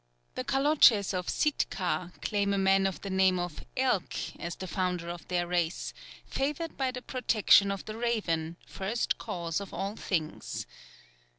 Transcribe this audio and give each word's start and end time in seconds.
The 0.33 0.43
Kaloches 0.43 1.13
of 1.13 1.29
Sitka 1.29 2.11
claim 2.23 2.55
a 2.55 2.57
man 2.57 2.87
of 2.87 3.01
the 3.01 3.09
name 3.11 3.37
of 3.37 3.63
Elkh 3.77 4.35
as 4.39 4.55
the 4.55 4.65
founder 4.65 5.09
of 5.09 5.27
their 5.27 5.45
race, 5.45 5.93
favoured 6.25 6.75
by 6.75 6.89
the 6.89 7.03
protection 7.03 7.69
of 7.71 7.85
the 7.85 7.95
raven, 7.95 8.57
first 8.65 9.19
cause 9.19 9.61
of 9.61 9.75
all 9.75 9.95
things. 9.95 10.65